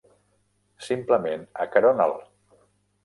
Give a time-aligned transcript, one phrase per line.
[0.87, 2.17] Simplement acarona'l.